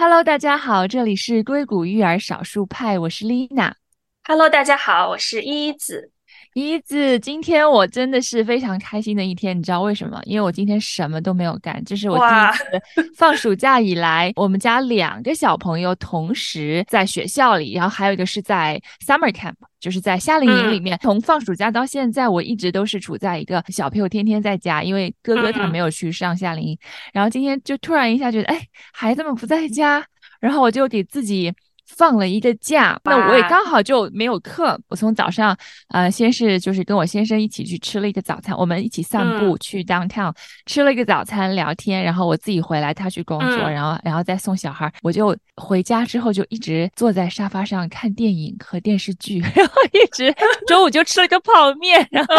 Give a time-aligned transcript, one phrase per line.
[0.00, 3.74] Hello，大家好，这里是硅谷育儿少数派，我是丽娜。
[4.22, 6.12] Hello，大家好，我是依子。
[6.58, 10.20] 依子，今天我真的是非常开心的一天，你知道为什么？
[10.24, 20.98] 因为我今天什么都没有干，这是我第一次放暑假以来，我们家两个小朋友同时在学校里，然后还有一个是在 summer camp，就是在夏令营里面。
[21.00, 26.78] 从放暑假到现在，我一直都是处在一个小朋友天天在家，因为哥哥他没有去上夏令营。
[27.12, 28.60] 然后今天就突然一下觉得，哎，
[28.92, 30.04] 孩子们不在家，
[30.40, 31.52] 然后我就给自己。
[31.96, 34.78] 放了一个假，那我也刚好就没有课。
[34.88, 35.56] 我从早上，
[35.88, 40.32] 呃，先是就是跟我先生一起去吃了一个早餐，我们一起散步去 downtown
[40.66, 44.92] 吃了一个早餐聊天，然后我自己回来，他去工作，然后然后再送小孩。
[45.02, 50.32] 我就回家之后就一直坐在沙发上看电影和电视剧， 然后一直
[50.66, 52.34] 中午就吃了个泡面，然后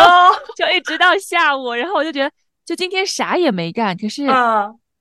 [0.55, 2.31] 就一直到下午，然后我就觉得
[2.63, 4.27] 就今天啥也没干，可是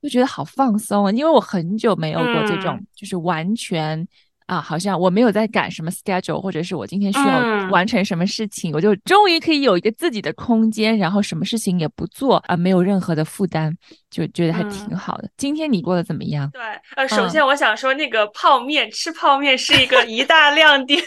[0.01, 4.07] 就觉得好放松啊，因为我很久没有过这种就是完全。
[4.49, 13.71] 啊，好像我没有在赶什么 schedule，或者是我今天需要完成什么事情，我就终于可以有一个自己的空间，然后什么事情也不做啊，没有任何的负担，
[14.09, 15.29] 就觉得还挺好的。
[15.37, 16.49] 今天你过得怎么样？
[16.51, 16.61] 对，
[16.95, 20.99] 呃，首先我想说，那个泡面吃泡面是一个一大亮点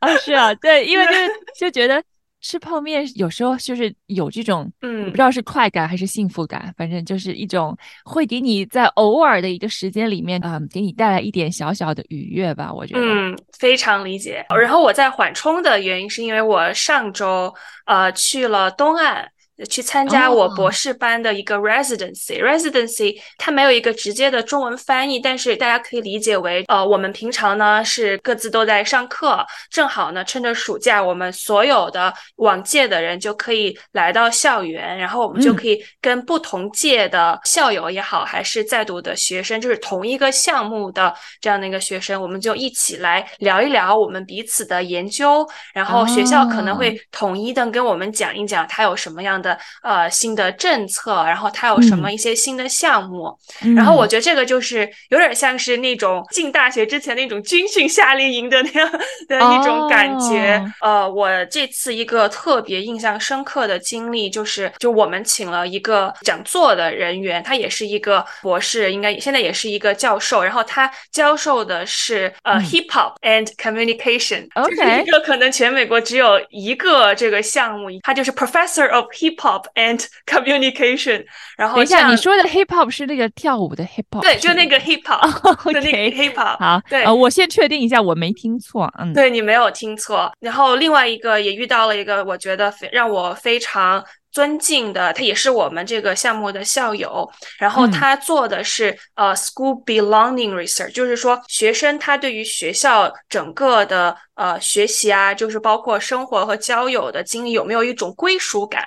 [0.00, 2.02] 啊， 是啊，对，因为就 是就觉得。
[2.40, 12.72] 吃泡面有时候就是有这种，嗯，不知道是快感还是幸福感，反正就是一种会给你在偶尔的一个时间里面，嗯，给你带来一点小小的愉悦吧。
[12.72, 14.46] 我觉得，嗯，非常理解。
[14.50, 17.52] 然后我在缓冲的原因是因为我上周
[17.86, 19.28] 呃去了东岸。
[19.68, 49.47] 去参加我博士班的一个 residency，residency 它没有一个直接的中文翻译，但是大家可以理解为，呃，我们平常呢是各自都在上课，正好呢趁着暑假，我们所有的往届的人就可以来到校园，然后我们就可以跟不同届的校友也好，还是在读的学生，就是同一个项目的这样的一个学生，我们就一起来聊一聊我们彼此的研究，然后学校可能会统一的跟我们讲一讲他有什么样的。
[49.82, 53.32] 呃，新的政策，然后它有什么一些新的项目，
[53.76, 58.90] 然后我觉得这个就是有点像是那种进大学之前那种军训夏令营的那样
[59.28, 60.60] 的一种感觉。
[60.80, 79.37] 呃，我这次一个特别印象深刻的经历就是，就我们请了一个讲座的人员，他也是一个博士，应该现在也是一个教授，然后他教授的是呃 hip hop and communication，OK，一个可能全美国只有一个这个项目，他就是 professor of hip。
[79.38, 81.24] Hop and communication，
[81.56, 85.20] 然后等一下，你说的 hip hop 是那个跳舞的 hip hop，对，就那个 hip hop，
[85.72, 86.58] 的那个 hip hop。
[86.58, 90.32] 好，对，我先确定一下，我没听错，嗯，对你没有听错。
[90.40, 94.04] 然后另外一个也遇到了一个，我觉得非让我非常。
[94.30, 97.28] 尊敬的，他也是我们这个项目的校友，
[97.58, 108.82] 然后他做的是呃 school belonging research，就是说学生他对于学校整个的呃学习啊，就是包括生活和交友的经历有没有一种归属感，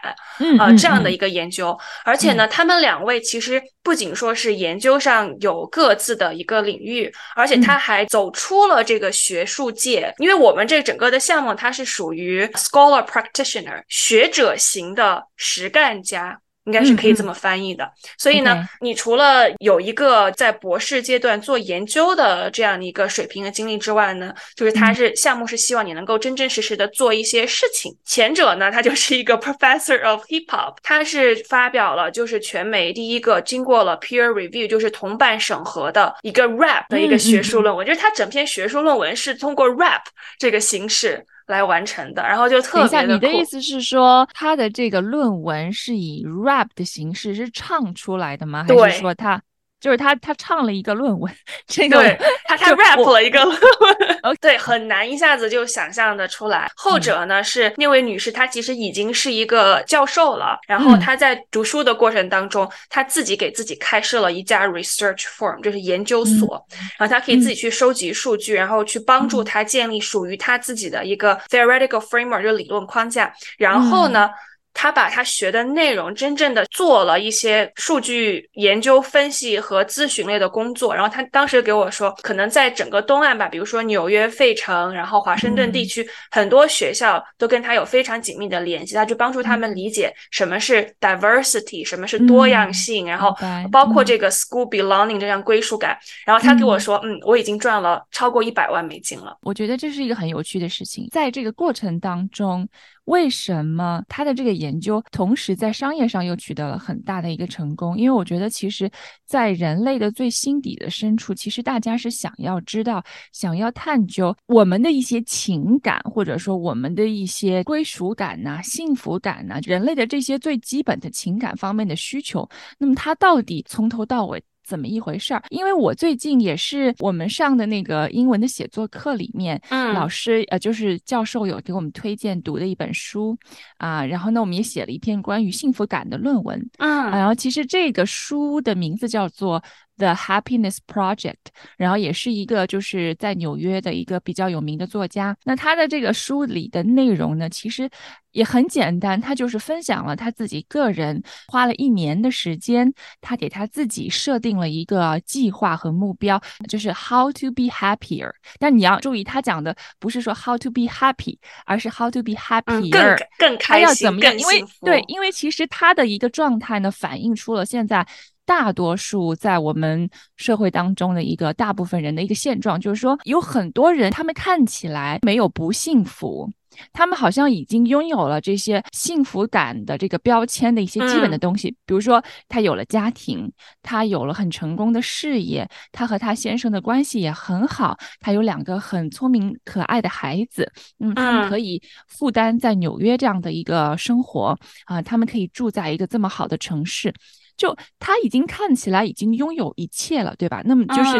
[0.57, 1.77] 啊这样的一个研究。
[2.03, 15.21] 而且呢，他们两位其实不仅说是研究上有各自的一个领域，而且他还走出了这个学术界，因为我们这整个的项目它是属于 scholar practitioner 学者型的。
[15.43, 27.91] 实干家应该是可以这么翻译的，所以呢，你除了有一个在博士阶段做研究的这样的一个水平和经历之外呢，就是他是项目是希望你能够真真实实的做一些事情。
[28.05, 40.03] 前者呢，他就是一个 professor of hip hop，他是发表了就是全美第一个经过了 peer review，就是同伴审核的一个 rap 的一个学术论文，就是他整篇学术论文是通过 rap
[40.37, 41.25] 这个形式。
[41.47, 43.13] 来完成的，然后就特别的。
[43.13, 48.65] 你的意思是说，他的这个论文是以 rap 的形式是唱出来的吗？
[48.67, 49.41] 还是说他？
[49.81, 51.33] 就是他，他唱了一个论文，
[51.65, 52.01] 这个
[52.45, 56.69] 他 他 rap 了一个论文， 对，很难一下子就想象的出来。
[56.75, 66.63] 后者呢是那位女士，她其实已经是一个教授了，然后她在读书的过程当中，她自己给自己开设了一家 research firm，就是研究所，
[66.99, 74.29] 然后她可以自己去收集数据，然后去帮助她建立属于她自己的一个 theoretical framework，就理论框架，然后呢。
[74.73, 93.35] 他把他学的内容真正的做了一些数据研究分析和咨询类的工作，然后他当时给我说，可能在整个东岸吧，比如说纽约、费城，然后华盛顿地区，很多学校都跟他有非常紧密的联系，他就帮助他们理解什么是 diversity，什么是多样性，然后
[93.71, 95.97] 包括这个 school belonging 这样归属感。
[96.25, 99.37] 然后他给我说，嗯，我已经赚了超过一百万美金了。
[99.41, 102.67] 我觉得这是一个很有趣的事情，在这个过程当中，
[103.05, 107.97] 为什么他的这个研究同时在商业上又取得了很大的一个成功？
[107.97, 108.89] 因为我觉得，其实，
[109.25, 113.03] 在人类的最心底的深处，其实大家是想要知道、
[113.33, 122.47] 想要探究我们的一些情感，或者说我们的一些归属感呐、幸福感呐，人类的这些最基本的情感方面的需求。
[122.77, 124.41] 那么，他到底从头到尾？
[124.63, 125.43] 怎么一回事儿？
[125.49, 133.37] 因为我最近也是我们上的那个英文的写作课里面，嗯，老师呃就是教授有给我们推荐读的一本书
[133.77, 139.61] 啊，然后呢我们也写了一篇关于幸福感的论文，嗯，然后其实这个书的名字叫做。
[140.01, 141.35] The Happiness Project，
[141.77, 145.37] 然后也是一个就是在纽约的一个比较有名的作家。
[145.43, 147.87] 那他的这个书里的内容呢，其实
[148.31, 158.31] 也很简单，他就是分享了他自己个人花了一年的时间，他给他自己设定了一个计划和目标，就是 How to be happier。
[158.57, 161.37] 但你要注意，他讲的不是说 How to be happy，
[161.67, 162.89] 而是 How to be happier，
[163.37, 164.09] 更更开心，
[164.39, 168.07] 因为对，因为其实他的一个状态呢，反映出了现在。
[168.51, 176.51] 大多数在我们社会当中的一个大部分人的一个现状，就是说有很多人，他们看起来没有不幸福，
[176.91, 183.49] 他们好像已经拥有了这些幸福感的这个标签的一些基本的东西，比如说他有了家庭，
[183.81, 190.69] 他有了很成功的事业，他和他先生的关系也很好，他有两个很聪明可爱的孩子，
[190.99, 197.13] 嗯，他们可以负担在纽约这样的一个生活啊，他们可以住在一个这么好的城市。
[197.57, 200.61] 就他已经看起来已经拥有一切了，对吧？
[200.65, 201.17] 那么就是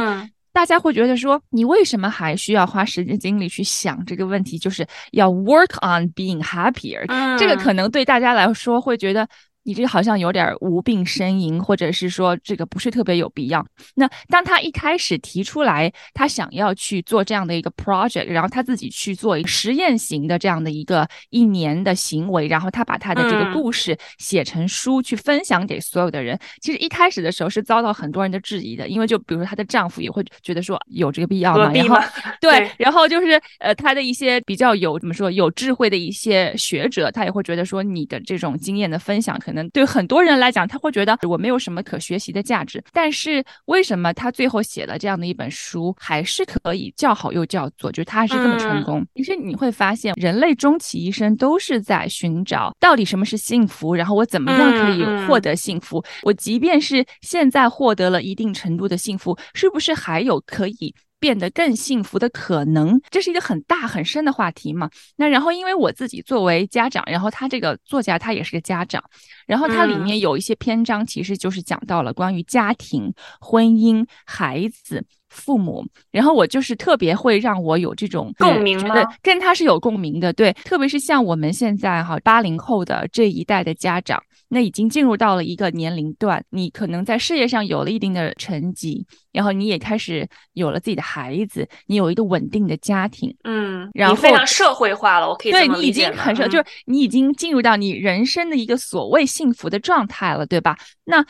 [0.53, 4.57] 大家会觉得说，你为什么还需要花时间精力去想这个问题？
[4.57, 7.05] 就是要 work on being happier。
[7.37, 9.27] 这个可能对大家来说会觉得。
[9.63, 13.63] 你这个好像有点无病呻吟，或者是说这个不是特别有必要。
[13.95, 26.39] 那当他一开始提出来，他想要去做这样的一个 project，然后他自己去做一个实验型的这样的一个一年的行为，然后他把他的这个故事写成书去分享给所有的人。
[26.59, 31.71] 其实一开始的时候是遭到很多人的质疑的，因为就比如说她的丈夫也会觉得说有这个必要吗？
[31.71, 31.95] 然后
[32.41, 39.50] 对，然后就是呃他的一些比较有怎么说有智慧的一些学者，他也会觉得说你的这种经验的分享可。
[39.51, 42.81] 可能对很多人来讲，他会觉得我没有什么可学习的价值。
[42.94, 47.92] 但是为什么他最后写了这样的一本书，还是可以叫好又叫座？
[47.92, 49.06] 就是他还是这么成功。
[49.13, 56.01] 其实你会发现，人类终其一生都是在寻找到底什么是幸福，然后我怎么样可以获得幸福？
[56.24, 60.95] 我即便是现在获得了一定程度的幸福，是不是还有可以？
[61.21, 64.89] 变得更幸福的可能，这是一个很大很深的话题嘛？
[65.15, 69.01] 那然后，因为我自己作为家长，然后他这个作家他也是个家长，
[69.45, 79.07] 然后他里面有一些篇章，其实就是讲到了关于家庭、婚姻、孩子、父母，然后我就是特别会让我有这种共鸣觉得？
[79.21, 84.19] 跟他是有共鸣的，对，特别是像我们现在哈八零后的这一代的家长。
[84.53, 100.77] 那已经进入到了一个年龄段，你可能在事业上有了一定的成绩，然后你也开始有了自己的孩子，你有一个稳定的家庭，嗯，然后非常社会化了，我可以对你已经很社，就是你已经进入到你人生的一个所谓幸福的状态了，对吧？
[101.06, 101.25] 那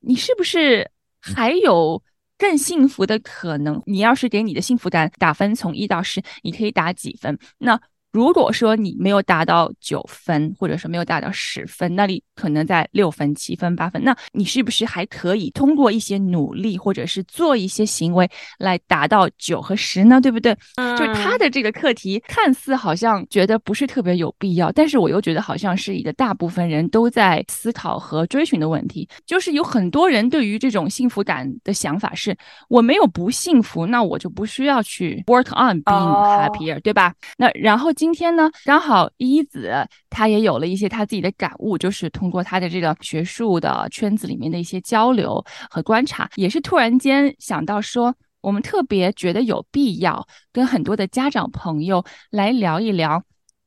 [0.00, 2.02] 你是不是还有
[2.36, 3.82] 更幸福的可能？
[3.86, 7.38] 你要是给你的幸福感打分，从一到十，你可以打几分？
[7.56, 7.80] 那？
[8.16, 18.26] 如果说你没有达到九分，或者说没有达到十分，那你可能在六分、七分、八分，那你是不是还可以通过一些努力，或者是做一些行为
[18.58, 20.18] 来达到九和十呢？
[20.18, 20.56] 对不对？
[20.96, 29.06] 就是他的这个课题看似好像觉得不是特别有必要，但是我又觉得好像是一个大部分人都在思考和追寻的问题。
[29.26, 32.34] 就是有很多人对于这种幸福感的想法是：
[32.70, 37.12] 我没有不幸福，那我就不需要去 work on being happier，对吧？
[37.36, 53.20] 那然后今今天呢，刚好一子他也有了一些他自己的感悟，就是通过他的这个学术的圈子里面的一些交流和观察，也是突然间想到说，我们特别觉得有必要跟很多的家长朋友来聊一聊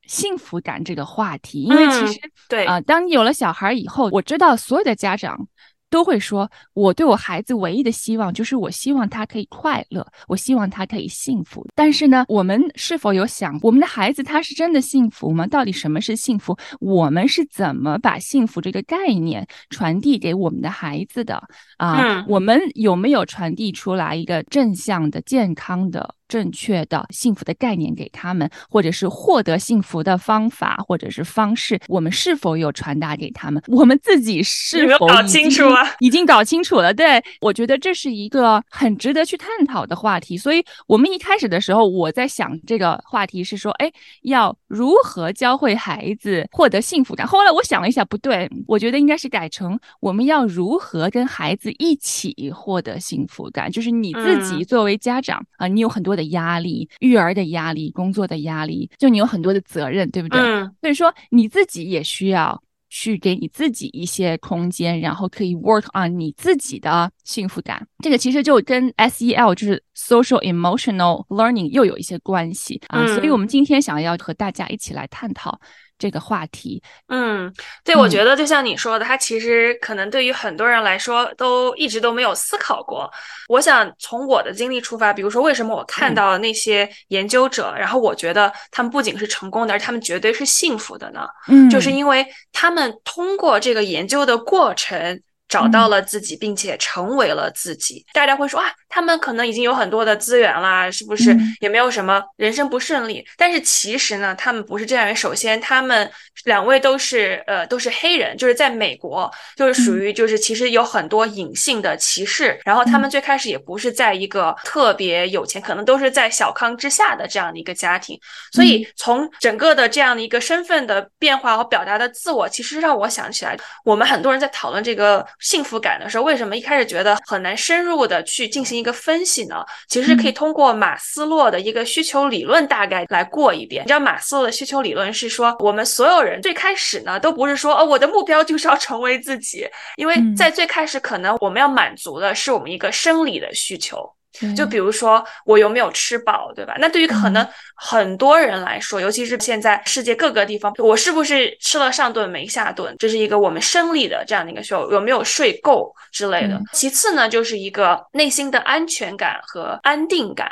[0.08, 5.50] 幸福感这个话题，因为其实对啊，当你有了小孩以后，我知道所有的家长。
[5.90, 11.66] 都会说，我对我孩子唯一的希望就是我希望他可以快乐，我希望他可以幸福。
[11.76, 15.48] 但是呢，我们是否有想，我们的孩子他是真的幸福吗？
[15.48, 16.58] 到底什么是幸福？
[16.80, 21.42] 我们是怎么把幸福这个概念传递给我们的孩子的
[21.80, 22.24] 啊？
[22.30, 26.16] 我们有没有传递出来一个正向的、健康的？
[26.30, 33.60] 正确的幸福的概念给他们，或者是获得幸福的方法或者是方式，我们是否有传达给他们？
[33.66, 35.84] 我们自己是否搞清楚啊？
[35.98, 36.94] 已经搞清楚了。
[36.94, 40.38] 对我觉得这是一个很值得去探讨的话题。
[40.38, 47.26] 所以，我们一开始的时候，我在想这个话题是说，哎，要如何教会孩子获得幸福感？
[47.26, 60.40] 后来我想了一下，不对，我觉得应该是改成我们要如何跟孩子一起获得幸福感，就是你自己作为家长啊，你有很多的压力，育儿的压力，工作的压力，就你有很多的责任，对不对？
[60.82, 67.86] 所以说你自己也需要去给你自己一些空间，然后可以 work on 你自己的幸福感。
[68.04, 73.06] 这个其实就跟 SEL 就是 social emotional learning 又有一些关系啊。
[73.14, 75.60] 所以我们今天想要和大家一起来探讨。
[76.00, 77.54] 这个话题，嗯，
[77.84, 83.12] 对，我觉得就像你说的，他其实可能对于很多人来说都一直都没有思考过。
[83.50, 91.28] 我想从我的经历出发，比如说为什么我看到那些研究者，然后我觉得他们不仅是成功的，而他们绝对是幸福的呢？
[91.50, 95.22] 嗯，就是因为他们通过这个研究的过程。
[95.50, 98.06] 找到了自己，并且成为了自己。
[98.14, 101.36] 大家会说啊，他们可能已经有很多的资源啦，是不是？
[101.60, 103.26] 也没有什么人生不顺利。
[103.36, 105.14] 但是其实呢，他们不是这样。
[105.16, 106.10] 首先，他们
[106.46, 112.60] 两位都是呃，都是黑人，就是在美国，就是属于就是其实有很多隐性的歧视。
[112.64, 118.20] 然后他们最开始也不是在一个特别有钱，可能都是在小康之下的这样的一个家庭。
[118.52, 125.26] 所以从整个的这样的一个身份的变化和表达的自我，其实让我想起来，我们很多人在讨论这个。
[125.40, 129.66] 幸福感的时候，为什么一开始觉得很难深入的去进行一个分析呢？
[129.88, 133.84] 其实可以通过马斯洛的一个需求理论大概来过一遍。
[133.84, 144.14] 你知道马斯洛的需求理论是说，我们所有人最开始呢，都不是说哦，我的目标就是要成为自己，因为在最开始可能我们要满足的是我们一个生理的需求。
[144.56, 146.76] 就比如说我有没有吃饱，对吧？
[146.80, 156.62] 那对于可能很多人来说，尤其是现在世界各个地方，我是不是吃了上顿没下顿，这是一个我们生理的这样的一个需求，有没有睡够之类的。
[156.74, 160.50] 其次呢，就是一个内心的安全感和安定感，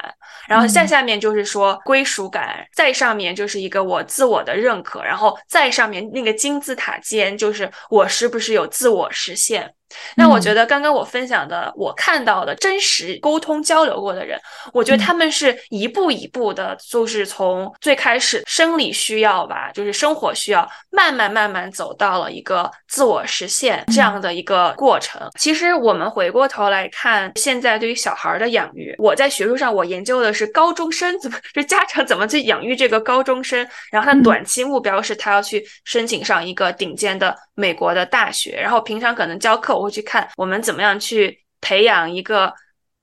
[0.48, 9.72] 然后再下面就是说归属感，再上面就是一个我自我的认可，然后再上面那个金字塔尖就是我是不是有自我实现。
[10.15, 14.39] 那我觉得刚刚我分享的，我看到的真实沟通交流过的人，
[14.74, 25.22] 我觉得他们是一步一步的，就是从最开始生理需要吧，就是生活需要，慢慢慢慢走到了一个自我实现这样的一个过程。
[25.39, 39.76] 其实我们回过头来看，现在对于小孩的养育，我在学术上我研究的是高中生怎么， 就家长怎么去养育这个高中生，然后他短期目标是他要去申请上一个顶尖的美国的大学，然后平常可能教课。
[39.77, 42.53] 我会去看我们怎么样去培养一个。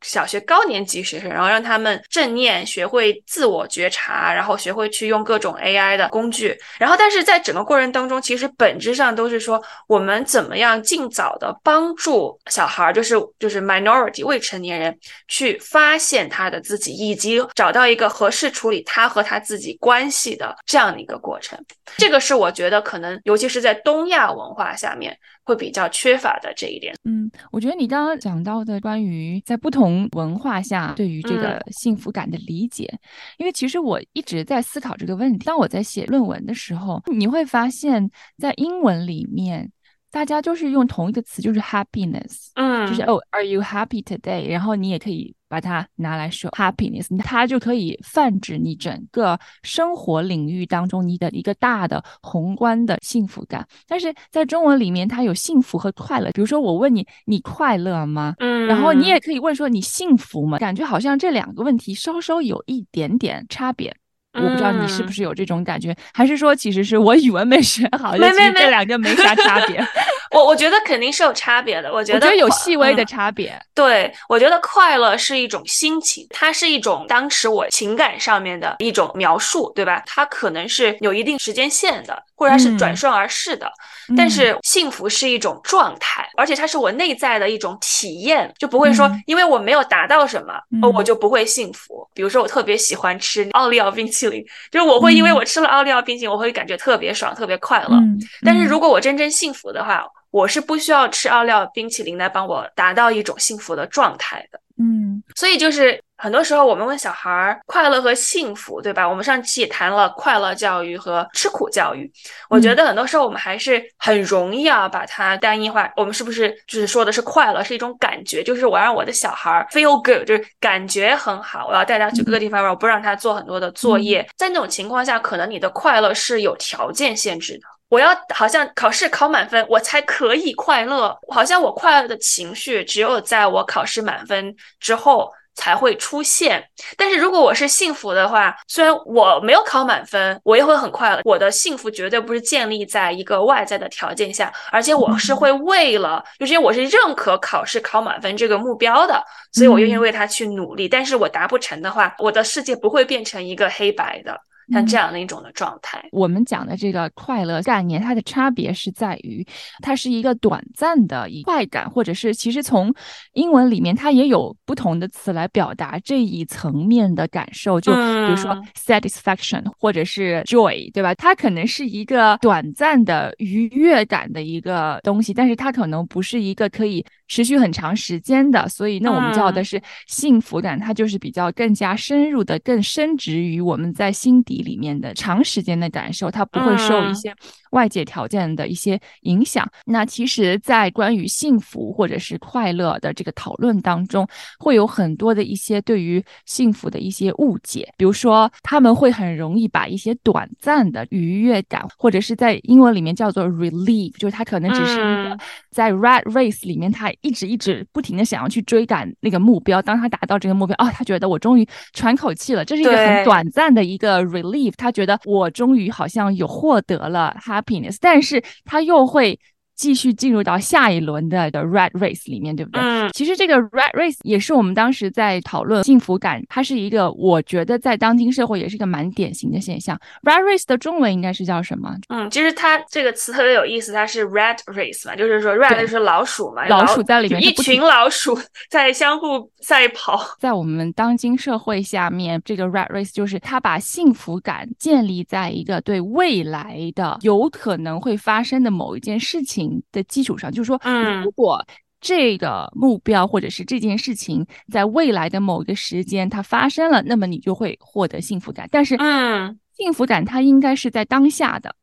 [0.06, 6.54] 小学高年级学生，然后让他们正念，学会自我觉察，然后学会去用各种 AI 的工具。
[6.78, 14.94] 然后，但是在整个过程当中，其实本质上都是说，我们怎么样尽早的帮助小孩，就是就是 minority 未成年人，
[15.26, 21.58] 去发现他的自己，以及找到一个合适处理他和他自己关系的这样的一个过程。
[21.96, 26.94] 这个是我觉得可能，尤其是在东亚文化下面会比较缺乏的这一点。
[27.04, 32.92] 嗯，我觉得你刚刚讲到的关于在不同文化下对于这个幸福感的理解，
[33.38, 35.44] 因为其实我一直在思考这个问题。
[35.44, 39.70] 当我在写论文的时候，你会发现在英文里面，
[40.10, 44.48] 大家就是用同一个词，就是 happiness，嗯，就是哦，Are you happy today？
[44.50, 45.34] 然后你也可以。
[45.54, 53.64] 把它拿来说 happiness，它就可以泛指你整个生活领域当中你的一个大的宏观的幸福感。
[53.86, 56.28] 但是在中文里面，它有幸福和快乐。
[56.32, 58.34] 比如说，我问你，你快乐吗？
[58.38, 60.58] 嗯，然后你也可以问说，你幸福吗？
[60.58, 63.94] 感觉好像这两个问题稍稍有一点点差别。
[64.34, 69.84] 我不知道你是不是有这种感觉，还是说其实是我语文没学好，没没没，这两个没啥差别。
[70.32, 73.56] 我我觉得肯定是有差别的，我觉得有细微的差别。
[73.72, 80.02] 对，我觉得快乐是一种心情，它是一种当时我情感上面的一种描述，对吧？
[80.06, 83.70] 它可能是有一定时间线的，或者它是转瞬而逝的。
[84.16, 90.54] 但是幸福是一种状态，而且它是我内在的一种体验，就不会说因为我没有达到什么，
[90.92, 92.06] 我就不会幸福。
[92.14, 97.98] 比如说我特别喜欢吃奥利奥冰淇淋，就是我会因为我吃了奥利奥冰淇淋，我会感觉特别爽，特别快乐。
[98.42, 104.60] 但是如果我真正幸福的话，我是不需要吃奥利奥冰淇淋来帮我达到一种幸福的状态的。
[104.76, 109.08] 嗯，所以就是很多时候我们问小孩儿快乐和幸福，对吧？
[109.08, 112.10] 我们上期也谈了快乐教育和吃苦教育。
[112.50, 115.88] 我觉得很多时候我们还是很容易啊把它单一化。
[115.96, 118.42] 我们是不是就是说的是快乐是一种感觉？
[118.42, 121.68] 就是我让我的小孩儿 feel good，就是感觉很好。
[121.68, 124.26] 我要带他去各个地方玩，我不让他做很多的作业。
[124.36, 127.73] 在那种情况下，可能你的快乐是有条件限制的。
[127.88, 131.16] 我要好像考试考满分，我才可以快乐。
[131.32, 136.68] 好像我快乐的情绪只有在我考试满分之后才会出现。
[136.96, 141.20] 但是如果我是幸福的话，虽然我没有考满分，我也会很快乐。
[141.24, 149.22] 我的幸福绝对不是建立在一个外在的条件下，而且我是会为了，就是因为我是认可考试考满分这个目标的，
[149.52, 150.88] 所以我愿意为他去努力。
[150.88, 154.36] 但是我达不成的话，我的世界不会变成一个黑白的。
[154.72, 159.46] 像这样的一种的状态，我们讲的这个快乐概念，它的差别是在于，
[159.82, 162.94] 它是一个短暂的一快感，或者是其实从
[163.32, 171.14] 英文里面它也有不同的词来表达这一层面的感受，就比如说 satisfaction 或者是 joy，对吧？
[171.14, 184.54] 它可能是一个短暂的愉悦感的一个东西，但是它可能不是一个可以持续很长时间的，所以那我们叫的是幸福感，它就是比较更加深入的、更深植于我们在心底。
[184.64, 187.34] 里面的长时间的感受，它不会受一些
[187.72, 189.68] 外界条件的一些影响。
[189.84, 194.26] 那其实，在关于幸福或者是快乐的这个讨论当中，
[194.58, 197.92] 会有很多的一些对于幸福的一些误解。
[197.98, 209.82] 比如说，他们会很容易把一些短暂的愉悦感，或者是在英文里面叫做 relief，就是它可能只是一个在 rat race 里面，他一直一直不停的想要去追赶那个目标。
[209.82, 214.72] 当他达到这个目标，哦，他觉得我终于喘口气了，这是一个很短暂的一个 relief。
[214.76, 219.38] 他觉得我终于好像有获得了 happiness，但是他又会。
[219.74, 222.80] 继续进入到下一轮的的 rat race 里面，对不对？
[222.80, 229.98] 嗯，其实这个 rat race 也是我们当时在讨论幸福感，它是一个我觉得在当今社会也是一个蛮典型的现象。
[230.22, 231.94] rat race 的中文应该是叫什么？
[232.08, 238.38] 嗯，其实它这个词特别有意思，它是 rat race 嘛，就是说 rat 就是老鼠嘛，老鼠在里面一群老鼠
[238.68, 240.24] 在相互赛跑。
[240.38, 249.63] 在我们当今社会下面，这个 rat race 就是它把幸福感建立在一个对未来的有可能会发生的某一件事情。
[249.92, 250.80] 的基础上，就是说，
[251.22, 251.64] 如果
[252.00, 258.68] 这个目标或者是这件事情在未来的某一个时间它发生了，那么你就会获得幸福感。
[258.70, 261.74] 但是，嗯，幸福感它应该是在当下的，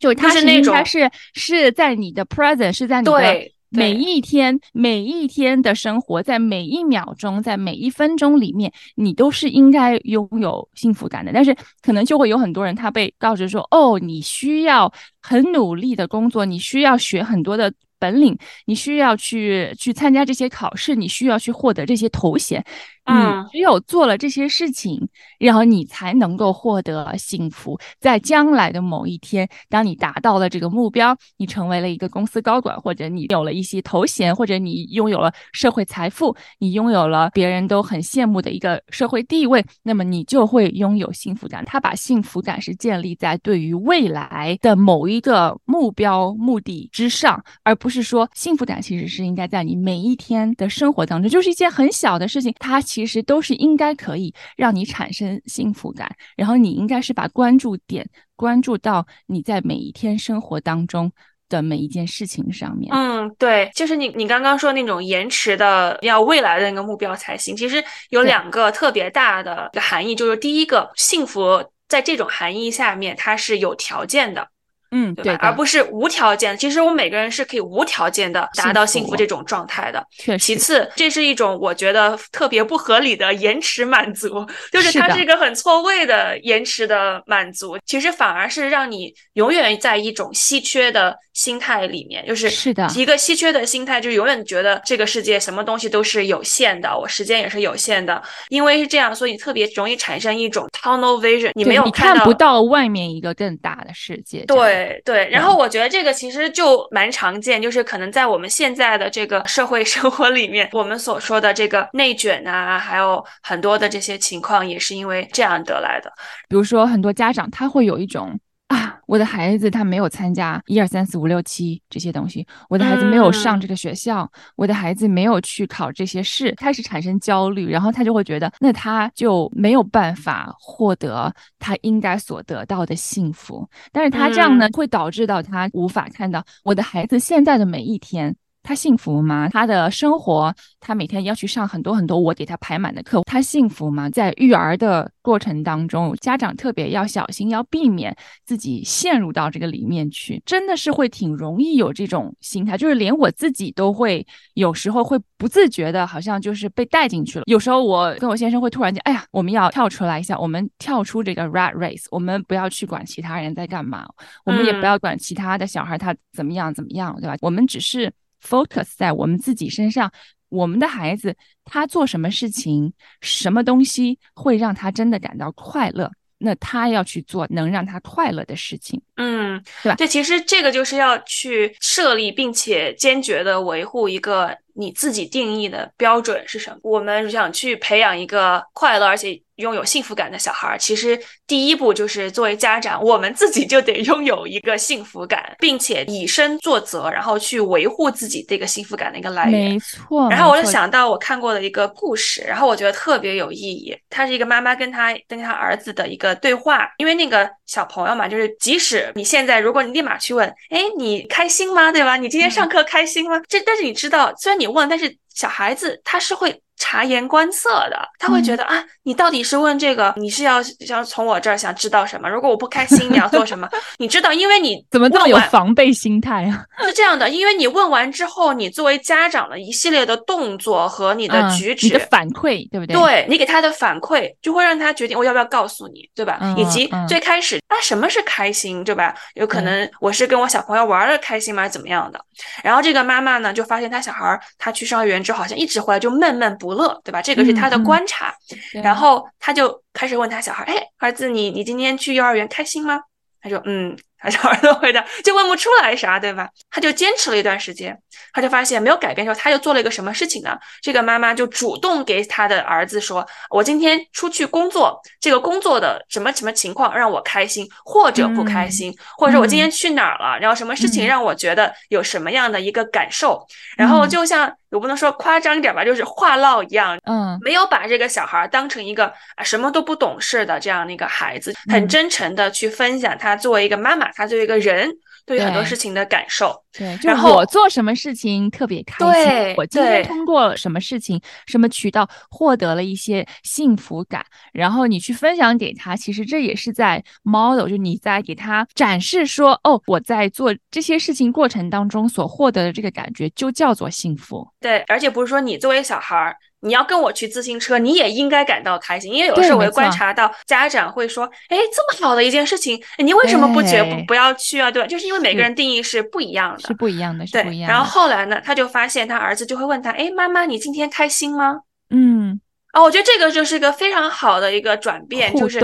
[0.00, 11.32] 就是它是应该是是在你的 present，是在你的每一天每一天的生活，在每一秒钟，在每一分钟里面，你都是应该拥有幸福感的。
[11.32, 14.92] 但是，可能就会有很多人他被告知说，哦，你需要。
[15.24, 22.64] 很努力的工作，你需要学很多的本领，你需要去去参加这些考试，你需要去获得这些头衔。
[23.04, 25.08] 嗯，只有做了这些事情，
[25.40, 27.76] 然后你才能够获得幸福。
[27.98, 41.64] 在将来的某一天，当你达到了这个目标，你成为了一个公司高管，或者你有了一些头衔，或者你拥有了社会财富，你拥有了别人都很羡慕的一个社会地位，那么你就会拥有幸福感。
[41.64, 52.80] 他把幸福感是建立在对于未来的某一个目标目的之上，而不是说幸福感其实是应该在你每一天的生活当中，就是一件很小的事情，它。
[52.92, 61.10] 其实都是应该可以让你产生幸福感，然后你应该是把关注点关注到你在每一天生活当中
[61.48, 62.92] 的每一件事情上面。
[62.92, 67.56] 嗯，对，就是你你刚刚说那种延迟的要未来的那个目标才行。
[67.56, 74.46] 其实有两个特别大的含义，就是第一个，幸福在这种含义下面它是有条件的。
[74.92, 76.56] 嗯，对，而不是无条件。
[76.56, 80.06] 其实我们每个人是可以无条件的达到幸福这种状态的。
[80.12, 87.78] 确其次，这是一种我觉得特别不合理的延迟满足， 就是它是一个很错位的延迟的满足。
[87.86, 98.22] 其实反而是让你永远在一种稀缺的心态里面，就是是的一个稀缺的心态，就永远觉得这个世界什么东西都是有限的，我时间也是有限的。
[98.50, 104.44] 因为是这样，所以特别容易产生一种 tunnel vision，你没有看不到外面一个更大的世界。
[104.46, 104.81] 对。
[104.84, 116.12] 对对，然后我觉得这个其实就蛮常见，就是可能在我们现在的这个社会生活里面，我们所说的这个内卷啊，还有很多的这些情况，也是因为这样得来的。
[116.48, 118.38] 比如说，很多家长他会有一种。
[118.72, 133.68] 啊， 我的孩子他没有参加一二三四五六七这些东西，我的孩子没有上这个学校，我的孩子没有去考这些试，开始产生焦虑，然后他就会觉得，那他就没有办法获得他应该所得到的幸福。
[133.92, 139.48] 但是他这样呢，会导致到他无法看到我的孩子现在的每一天他幸福吗？
[139.48, 144.08] 他的生活，他每天要去上很多很多我给他排满的课，他幸福吗？
[144.08, 157.44] 在育儿的过程当中，家长特别要小心，要避免自己陷入到这个里面去，真的是会挺容易有这种心态，就是连我自己都会有时候会不自觉的，好像就是被带进去了。
[157.46, 164.08] 有时候我跟我先生会突然间，哎呀，我们要跳出来一下，我们跳出这个 rat race，我们不要去管其他人在干嘛，
[164.44, 167.36] 我们也不要管其他的小孩他怎么样怎么样，对吧？
[167.40, 168.12] 我们只是。
[168.42, 170.12] Focus 在我们自己身上，
[170.48, 179.96] 我们的孩子他做什么事情，什么东西会让他真的感到快乐，那他要去做能让他快乐的事情，嗯，对吧？
[179.96, 186.78] 对，其实这个就是要去设立并且坚决的维护一个你自己定义的标准是什么。
[186.82, 189.42] 我们想去培养一个快乐而且。
[189.56, 199.72] 拥有幸福感的小孩，其实第一步就是作为家长，我们自己就得拥有一个幸福感，并且以身作则，然后去维护自己这个幸福感的一个来源。
[199.72, 200.30] 没错。
[200.30, 203.96] 然后我就想到我看过的一个故事，然后我觉得特别有意义。
[204.08, 211.92] 他是一个妈妈跟他跟他儿子的一个对话，因为那个小朋友嘛，就是即使你现在如果你立马去问，哎，你开心吗？
[211.92, 212.16] 对吧？
[212.16, 213.40] 你今天上课开心吗？
[213.48, 216.62] 这但是你知道，虽然你问，但是小孩子他是会。
[216.82, 222.28] 察言观色的，他会觉得啊，你到底是问这个，你是要想从我这儿想知道什么？
[222.28, 223.68] 如果我不开心，你要做什么？
[223.98, 226.64] 你知道，因为你怎么这么有防备心态啊？
[226.84, 232.96] 是这样的，因为你问完之后，你作为家长的一系列的动作和你的举止、你的反馈，对不对？
[232.96, 236.40] 对你给他的反馈，就会让他决定我要不要告诉你，对吧？
[236.56, 239.14] 以及最开始啊，什么是开心，对吧？
[239.34, 241.68] 有可能我是跟我小朋友玩的开心吗？
[241.68, 242.20] 怎么样的？
[242.64, 247.22] 然后这个妈妈呢，就发现他小孩他去上幼儿园之后，好像一直回来就闷闷不乐，对吧？
[247.22, 248.34] 这个是他的观察，
[248.82, 253.00] 然后他就开始问他小孩：“哎，儿子，你你今天去幼儿园开心吗？”
[253.40, 256.48] 他说：“嗯。”他小孩的回答就问不出来啥，对吧？
[256.70, 258.00] 他就坚持了一段时间，
[258.32, 260.56] 他就发现没有改变之后，他就做了一个什么事情呢？
[260.80, 273.44] 这个妈妈就主动给他的儿子说：“我今天出去工作，这个工作的什么什么情况让我开心或者不开心，或者说我今天去哪儿了，然后什么事情让我觉得有什么样的一个感受？
[273.76, 279.06] 然后就像我不能说夸张一点吧，就是话唠一样，嗯，没有把这个小孩当成一个
[279.36, 284.90] 啊什么都不懂事的这样的一个孩子，很真诚的去分享他作为一个妈妈。”他作为一个人，
[285.24, 304.46] 对于很多事情的感受，对，就是我做什么事情特别开心，我今天通过什么事情、什么渠道获得了一些幸福感，然后你去分享给他，其实这也是在 model，就你在给他展示说，哦，我在做这些事情过程当中所获得的这个感觉，就叫做幸福。
[304.60, 306.36] 对，而且不是说你作为小孩儿。
[306.62, 314.86] 你要跟我去自行车，你也应该感到开心，因为有的时候我会观察到家长会说：“哎，这么好的一件事情，你为什么不觉不不要去啊？”对吧？
[314.86, 317.68] 就是因为每个人定义是不一样的，是不一样的，是不一样。
[317.68, 322.40] 然后后来呢，他就发现他儿子就会问他：“哎，妈妈，你今天开心吗？”嗯，
[322.72, 325.60] 哦，我觉得这个就是一个非常好的一个转变，就是。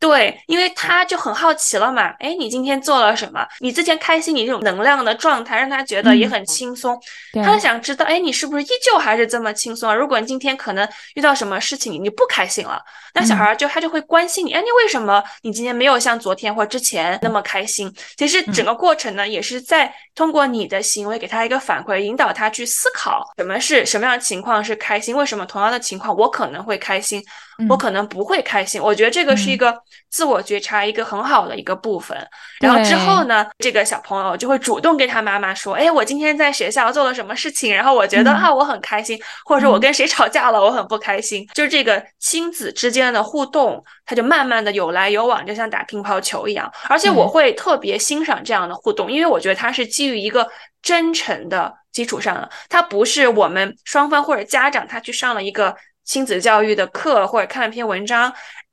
[0.00, 3.44] 对，因为他就很好奇了嘛，哎，你今天做了什么？
[3.58, 6.96] 你之前开心，你这种能量的状态让他觉得也很轻松，
[7.44, 9.94] 他想知道，哎，你是不是依旧还是这么轻松啊？
[9.94, 12.80] 如果你今天可能遇到什么事情，你不开心了，
[13.12, 17.92] 那小孩就他就会关心你，哎，你为什么你今天没有像昨天或之前那么开心？
[18.16, 27.20] 其实整个过程呢，也是在通过你的行为给他一个反馈，引导他去思考什么是什么样的情况是开心，为什么同样的情况我可能会开心。
[27.68, 29.76] 我可能不会开心，我觉得这个是一个
[30.08, 32.16] 自我觉察一个很好的一个部分。
[32.60, 46.70] 然后之后呢，这个小朋友就会主动跟他妈妈说：“哎，我今天在学校做了什么事情，然后我觉得啊我很开心，或者说我跟谁吵架了，我很不开心。”就是这个亲子之间的互动，他就慢慢的有来有往，就像打乒乓球一样。
[46.88, 50.48] 而且我会特别欣赏这样的互动，因为我觉得它是基于一个
[50.80, 55.74] 真诚的基础上的，它不是我们双方或者家长他去上了一个。
[56.08, 58.22] 亲子教育的课或者看了篇文章，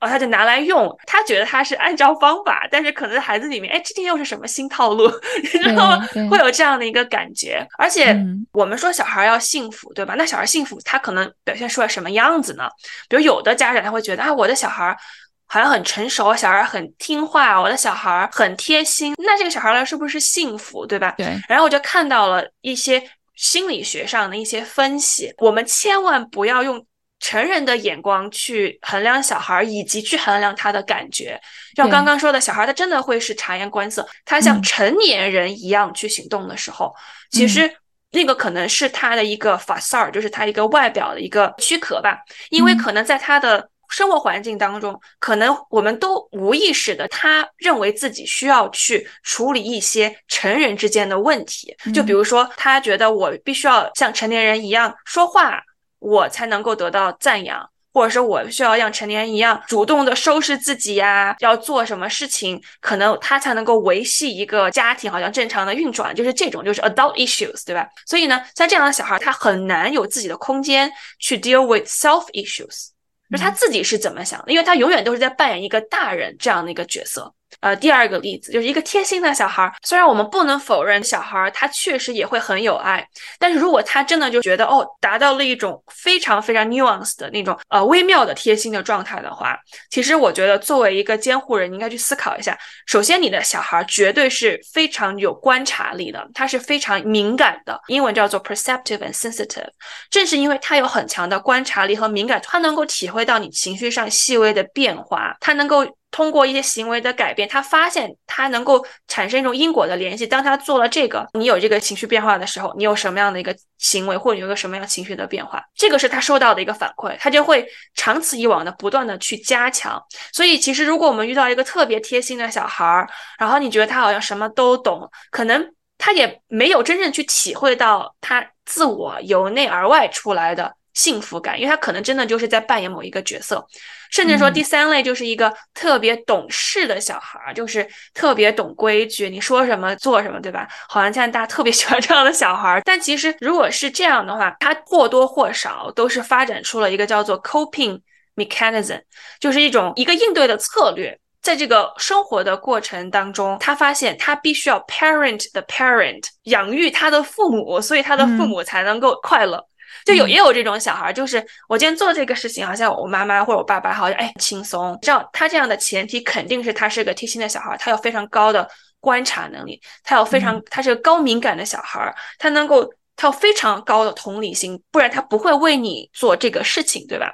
[0.00, 5.06] 后他就拿来用，他觉得他是按照方法，但是可能孩子里面，哎，这天又是什么新套路，
[5.42, 6.08] 你知道吗？
[6.30, 7.62] 会有这样的一个感觉。
[7.76, 8.18] 而且
[8.52, 10.14] 我们说小孩要幸福，对吧？
[10.16, 12.66] 那小孩幸福，他可能表现出来什么样子呢？
[13.06, 14.96] 比如有的家长他会觉得啊，我的小孩
[15.44, 21.14] 好像很成熟，小孩很听话，我的小孩很贴心，那这个小孩呢是不是幸福，对吧？
[21.18, 21.26] 对。
[21.50, 23.02] 然后我就看到了一些
[23.34, 26.82] 心理学上的一些分析，我们千万不要用。
[27.18, 31.40] 成人的眼光去衡量小孩，以及去衡量他的感觉，
[31.74, 34.06] 像刚刚说的小孩，他真的会是察言观色。
[34.24, 36.94] 他像成年人一样去行动的时候，
[37.30, 37.70] 其实
[38.12, 42.18] 那个可能是他的一个 facade，就是他一个外表的一个躯壳吧。
[42.50, 55.62] 因为可能在他的生活环境当中，可能我们都无意识的，他认为自己需要去处理一些成人之间的问题，就比如说，他觉得我必须要像成年人一样说话，
[56.06, 57.68] 我才能够得到赞扬。
[57.92, 67.88] 或者说，我需要像成年人一样主动的收拾自己呀，要做什么事情，可能他才能够维系一个家庭好像正常的运转，就是这种就是 adult issues，对吧？
[68.04, 72.88] 所以呢，像这样的小孩，他很难有自己的空间去 deal with self issues，
[73.30, 77.32] 就他自己是怎么想的，因为他永远都是在扮演一个大人这样的一个角色。
[77.60, 79.72] 呃，第二个例子就是一个贴心的小孩儿。
[79.82, 83.06] 虽然我们不能否认小孩儿他确实也会很有爱，
[83.38, 89.58] 但是如果他真的就觉得哦，达到了一种非常非常 nuance 的那种呃微妙的贴心的状态的话，
[89.90, 92.56] 其实我觉得作为一个监护人，你应该去思考一下。
[92.86, 99.68] 首先，你的小孩绝对是非常有观察力的，他是非常敏感的，英文叫做 perceptive and sensitive。
[100.10, 105.86] 正是因为他有很强的观察力和敏感，他能够体会到你情绪上细微的变化，他能够。
[106.10, 110.26] 通过一些行为的改变，他发现他能够产生一种因果的联系。
[110.26, 120.02] 当他做了这个，你有这个情绪变化的时候，你有什么样的一个行为，或者有个什么样情绪的变化，这个是他收到的一个反馈，他就会长此以往的不断的去加强。
[120.32, 123.06] 所以，其实如果我们遇到一个特别贴心的小孩儿，
[123.38, 130.72] 然后你觉得他好像什么都懂，可能他也没有真正去体会到他自我由内而外出来的。
[130.96, 133.64] 幸福感，因为他可能真的就是在扮演某一个角色，
[134.10, 140.66] 甚至说第三类就是一个特别懂事的小孩，就是特别懂规矩，你说什么做什么，对吧？
[140.88, 142.80] 好像现在大家特别喜欢这样的小孩。
[142.82, 148.00] 但其实如果是这样的话，他或多或少都是发展出了一个叫做 coping
[148.34, 149.02] mechanism，
[149.38, 151.18] 就是一种一个应对的策略。
[151.42, 159.62] 在这个生活的过程当中，他发现他必须要 parent the parent，养育他的父母，所以他的父母才能够快乐。
[160.06, 164.96] 就有也有这种小孩，就是我今天做这个事情，好像我妈妈或者我爸爸好像哎轻松。
[165.02, 168.66] 这样他这样的前提肯定是他是个贴心的小孩，他有非常高的
[169.00, 177.32] 观察能力，他有非常他是个高敏感的小孩，他能够他有非常高的同理心，不然他不会为你做这个事情，对吧？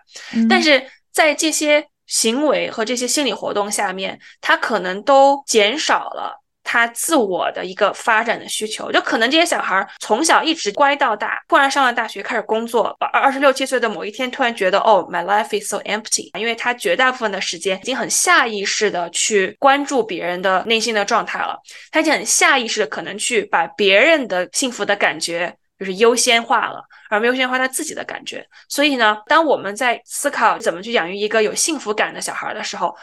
[0.49, 0.83] 但是
[1.13, 6.42] 在这些行为和这些心理活动下面，他可能都减少了。
[6.73, 28.43] 他自我的一个发展的需求，就可能这些小孩从小一直乖到大，突然上了大学开始工作，二二十六七岁的某一天突然觉得，哦，my life is so empty，因为他绝大部分的时间已经很下意识的去关注别人的内心的状态了，他已经很下意识的可能去把别人的幸福的感觉就是优先化了，而没有优先化他自己的感觉。
[28.71, 32.97] 所以呢，当我们在思考怎么去养育一个有幸福感的小孩的时候，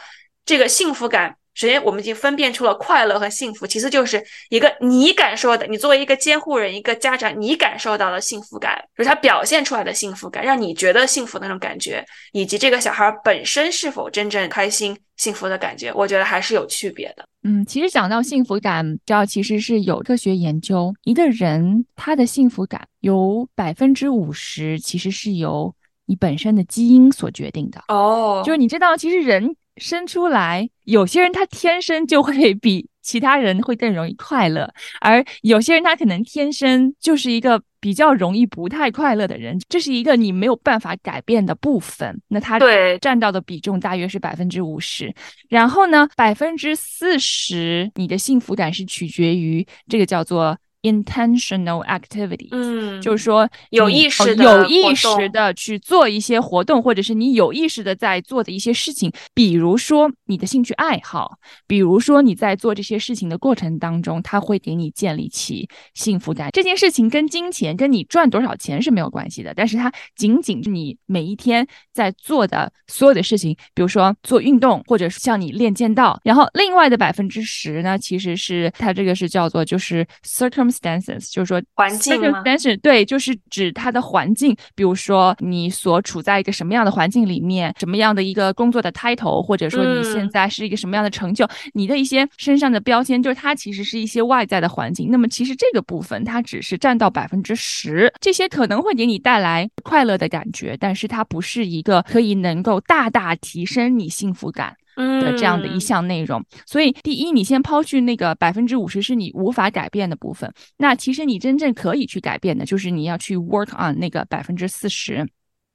[0.44, 1.36] 这个幸福感。
[1.52, 3.66] 首先，我们已经分辨出了快乐和幸福。
[3.66, 17.24] 其次，就是一个你感受的，你作为一个监护人、一个家长，你感受到的幸福感，就是他表现出来的幸福感，让你觉得幸福的那种感觉，以及这个小孩本身是否真正开心、幸福的感觉，我觉得还是有区别的。
[17.42, 25.74] 嗯，其实讲到幸福感，知道其实是有科学研究，一个人他的幸福感有百分之五十其实是由
[26.06, 27.82] 你本身的基因所决定的。
[27.88, 29.56] 哦，就是你知道，其实人。
[29.80, 42.20] 生出来，有些人他天生就会比其他人会更容易快乐，而有些人他可能天生就是一个比较容易不太快乐的人，这是一个你没有办法改变的部分。
[42.28, 45.12] 那他对占到的比重大约是百分之五十，
[45.48, 50.56] 然后呢，百分之四十你的幸福感是取决于这个叫做。
[50.82, 66.48] Intentional activity，嗯，就是说有意识的、有意识的去做一些活动，或者是你有意识的在做的一些事情，比如说你的兴趣爱好，比如说你在做这些事情的过程当中，它会给你建立起幸福感。
[66.52, 76.18] 这件事情跟金钱、跟你赚多少钱是没有关系的，但是它仅仅是你每一天在做的所有的事情，比如说做运动，或者是像你练剑道。
[76.24, 80.69] 然后另外的百分之十呢，其实是它这个是叫做就是 circum。
[80.70, 82.42] Circumstances 就是说环境吗？
[82.82, 95.08] 对，就是指它的环境，比如说你所处在一个什么样的环境里面，什么样的一个工作的 title，或者说你现在是一个什么样的成就，你的一些身上的标签，就是它其实是一些外在的环境。
[95.10, 104.74] 那么其实这个部分它只是占到百分之十，这些可能会给你带来快乐的感觉，但是它不是一个可以能够大大提升你幸福感。
[105.00, 115.26] 的这样的一项内容，所以第一，你先抛去那个百分之五十是你无法改变的部分，那其实你真正可以去改变的，就是你要去 work on 那个百分之四十。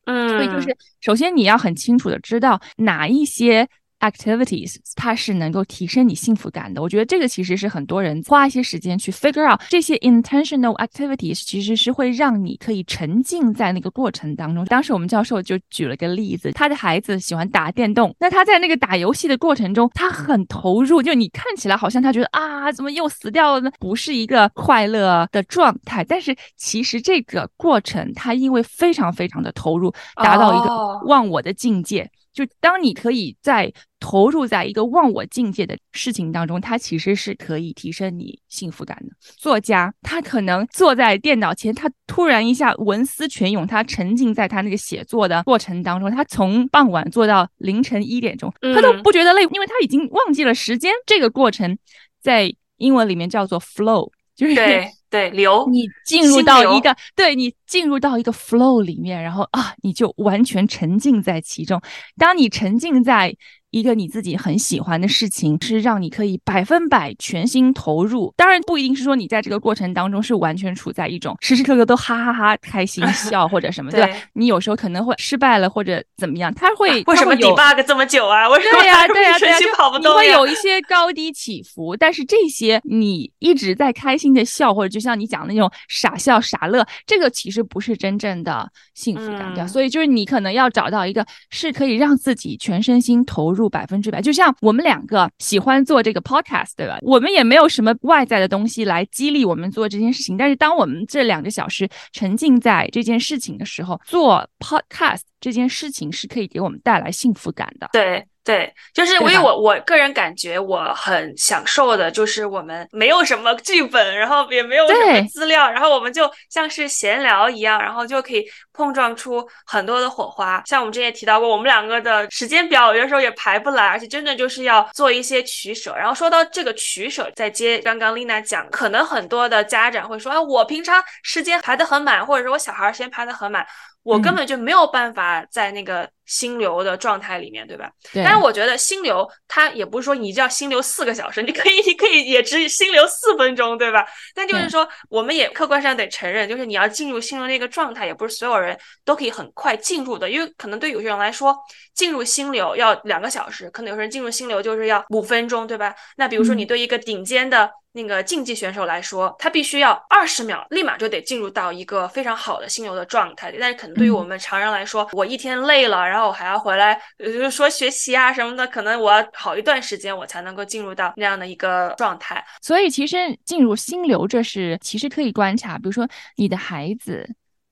[0.06, 3.68] 嗯，所以就是首先你要很清楚的知道哪一些
[4.00, 6.82] activities，它是能够提升你幸福感的。
[6.82, 14.66] 我觉得这个其实是很多人花一些时间去 figure out 这些 intentional activities，其实是会让你可以沉浸在那个过程当中。
[14.66, 23.72] 当时我们教授就举了个例子，他的孩子喜欢打电动，那他在那个打游戏的过程中，他很投入，就你看起来好像他觉得啊，怎么又死掉了呢？
[23.80, 32.10] 不是一个快乐的状态，但是其实这个过程他因为非常非常的投入，达到一个忘我的境界。
[32.36, 39.16] 就当你可以在投入在一个忘我境界的事情当中，它其实是可以提升你幸福感的。
[39.38, 50.92] 作家他可能坐在电脑前，他突然一下文思泉涌，他沉浸在他那个写作的过程当中，他从傍晚做到凌晨一点钟，他都不觉得累，因为他已经忘记了时间。
[51.08, 51.78] 这个过程
[52.22, 54.56] 在英文里面叫做 flow，就是。
[54.56, 61.82] 对 对，流你进入到一个，对你进入到一个 flow 里面，然后啊，你就完全沉浸在其中。
[62.18, 63.36] 当你沉浸在。
[63.76, 68.34] 一个你自己很喜欢的事情，是让你可以百分百全心投入。
[68.38, 74.10] 当然，不一定是说你在这个过程当中是完全处在一种时时刻刻都哈哈哈开心 笑或者什么，对吧？
[74.32, 78.48] 你有时候可能会失败了或者怎么样，他会为什么 debug 这么久啊？
[78.48, 79.58] 为什么对呀对呀对呀，
[80.00, 93.65] 你会有一些高低起伏，但是这些你一直在开心的笑，或者就像你讲的那种傻笑傻乐，这个其实不是真正的幸福感，对所以就是你可能要找到一个是可以让自己全身心投入。
[93.70, 96.98] 百分之百，就像我们两个喜欢做这个 podcast，对吧？
[97.02, 100.38] 我们也没有什么外在的东西来激励我们做这件事情。
[100.38, 107.90] 但是，当我们这两个小时沉浸在这件事情的时候，做 podcast 这件事情是可以给我们带来幸福感的。
[107.92, 108.26] 对。
[108.46, 120.62] 对，就是因为我我个人感觉我很享受的，就是我们没有什么剧本，然后也没有什么资料，然后我们就像是闲聊一样，然后就可以碰撞出很多的火花。
[120.68, 125.96] 像我们之前提到过，我们两个的时间表有的时候也排不来，而且真的就是要做一些取舍。
[125.96, 133.66] 然后说到这个取舍，再接刚刚丽娜讲，可能很多的家长会说啊，我平常时间排得很满，或者说我小孩时间排得很满。
[134.04, 137.90] 我根本就没有办法在那个心流的状态里面，对吧？
[138.14, 138.24] 对。
[138.24, 144.06] 但是我觉得心流它也不是说你就要心流四个小时，你可以，你可以也只心流四分钟，对吧？
[144.34, 151.56] 但就是说，我们也客观上得承认，就是你要进入心流那个状态，也不是所有人都可以很快进入的，因为可能对有些人来说，
[151.94, 155.96] 进入心流要两个小时，可能有些人进入心流就是要五分钟，对吧？
[156.18, 157.72] 那比如说你对一个顶尖的。
[157.98, 163.50] 那个竞技选手来说，他必须要二十秒，立马就得进入到一个非常好的心流的状态。
[163.58, 172.44] 但是可能对于我们常人来说，我一天累了，然后我还要回来，就是说学习啊什么的，可能我要好一段时间，我才能够进入到那样的一个状态。
[172.62, 177.28] 所以其实进入心流，这是其实可以观察，比如说你的孩子，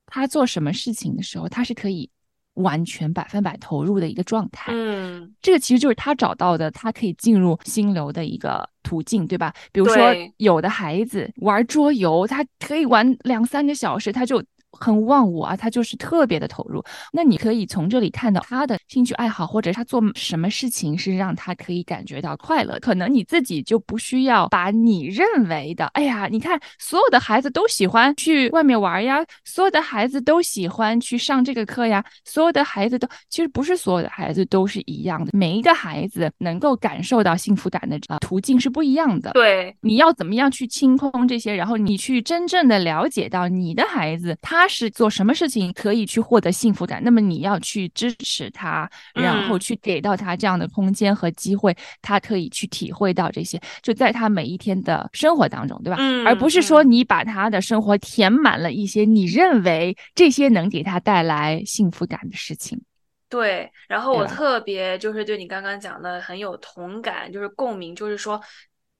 [0.08, 2.10] 他做什么事情的时候，他是可以。
[2.58, 9.51] 完全百分百投入的一个状态，嗯，这个其实就是他找到的，他可以进入心流的一个途径，对吧？
[9.71, 14.39] 比如说，有的孩子玩桌游，他可以玩两三个小时，他就。
[14.80, 16.84] 很忘我啊，他就是特别的投入。
[17.12, 22.78] 那你可以从这里看到他的兴趣爱好，或者他做什么事情是让他可以感觉到快乐。
[22.80, 35.32] 可能你自己就不需要把你认为的，哎呀，你看所有的孩子都喜欢去外面玩呀，所有的孩子都喜欢去上这个课呀，所有的孩子都其实不是所有的孩子都是一样的。
[35.34, 39.32] 每一个孩子能够感受到幸福感的啊途径是不一样的。
[39.34, 44.62] 对，你要怎么样去清空这些，然后你去真正的了解到你的孩子他。
[44.63, 47.04] 他是做什么事情可以去获得幸福感？
[47.04, 55.97] 那么你要去支持他，然后去给到他这样的空间和机会，他可以去体会到这些，就在他每一天的生活当中，对吧？
[55.99, 62.82] 嗯，而不是说你把他的生活填满了一些你认为这些能给他带来幸福感的事情。
[63.28, 68.39] 对，然后我特别就是对你刚刚讲的很有同感，就是共鸣，就是说。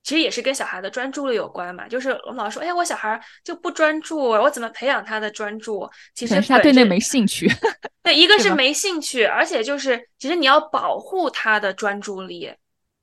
[0.04, 5.90] 其实也是跟小孩的专注力有关嘛，就是我们老说，哎，我小孩就不专注，我怎么培养他的专注？
[6.14, 7.50] 其实他对那没兴趣。
[8.04, 12.54] 对，一个 是没兴趣，而且就是其实你要保护他的专注力。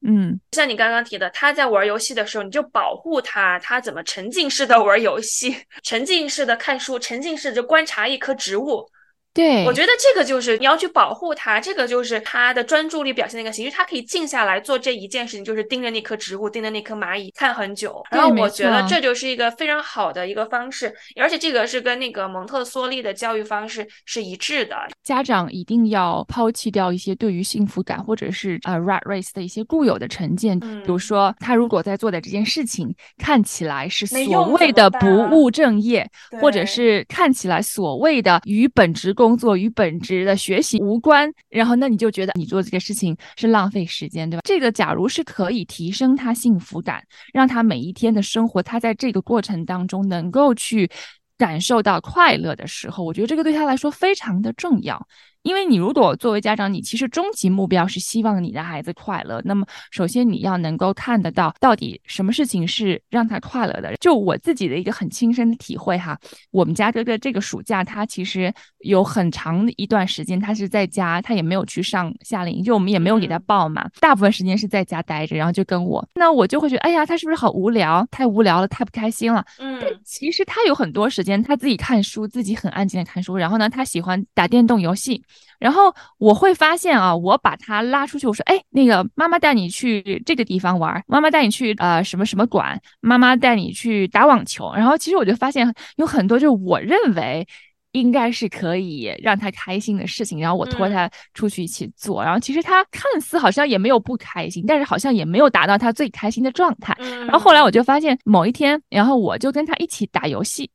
[0.06, 8.86] 嗯，像你刚刚提的，他在玩游戏的时候，你就保护他，他怎么沉浸式的玩游戏， 沉浸式的看书，沉浸式就观察一棵植物。
[9.32, 13.70] 对，我觉得这个就是你要去保护他，这个就是他的专注力表现的一个形式。
[13.70, 18.02] 他可以静下来做这一件事情，就是盯着那棵植物，盯着那颗蚂蚁看很久。
[18.10, 24.76] 然后我觉得这就是一个非常好的一个方式，而且这个是跟那个蒙特梭利的教育方式是一致的。
[25.04, 36.04] 家长一定要抛弃掉一些对于幸福感或者是呃 rat race 的一些固有的成见，比如说他如果在做的这件事情看起来是所谓的不务正业，
[36.40, 39.14] 或者是看起来所谓的与本职。
[39.20, 44.40] 工作与本职的学习无关，然后那你就觉得你做这个事情是浪费时间，对吧？
[44.44, 47.04] 这个假如是可以提升他幸福感，
[47.34, 50.90] 让他每一天的生活，他在这个过程当中能够去
[51.36, 55.06] 感受到快乐的时候，我觉得这个对他来说非常的重要。
[55.42, 59.40] 因为你如果作为家长，你其实终极目标是希望你的孩子快乐。
[59.44, 63.96] 那么，首先你要能够看得到，到底什么事情是让他快乐的。
[63.96, 66.18] 就我自己的一个很亲身的体会哈，
[66.50, 76.06] 我们家哥哥这个暑假，他其实有很长的一段时间，他是在家，他也没有去上夏令营，就我们也没有给他报嘛，大部分时间是在家待着，然后就跟我。
[76.14, 78.06] 那我就会觉得，哎呀，他是不是好无聊？
[78.10, 79.44] 太无聊了，太不开心了。
[79.58, 79.78] 嗯。
[79.80, 83.36] 但其实他有很多时间，他自己看书，自己很安静的看书。
[83.36, 85.22] 然后呢，他喜欢打电动游戏。
[85.58, 94.72] 然后我会发现啊，我把他拉出去，我说，哎，那个妈妈带你去这个地方玩，妈妈带你去呃什么什么馆，妈妈带你去打网球。
[94.74, 97.46] 然后其实我就发现有很多就是我认为
[97.92, 102.22] 应该是可以让他开心的事情，然后我拖他出去一起做。
[102.22, 106.96] 然后其实他看似好像也没有不开心，但是好像也没有达到他最开心的状态。
[106.98, 110.70] 然后后来我就发现某一天，然后我就跟他一起打游戏。